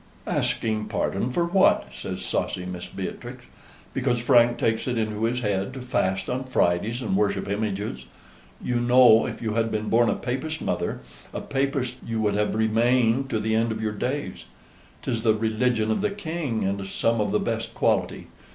[0.25, 2.95] "Asking pardon for what?" says saucy Mrs.
[2.95, 3.45] Beatrix
[3.93, 8.07] "because Frank takes it into his head to fast on Fridays and worship images?
[8.59, 11.01] You know if you had been born a Papist, mother,
[11.35, 14.45] a Papist you would have remained to the end of your days.
[15.03, 18.25] 'Tis the religion of the King and of some of the best quality.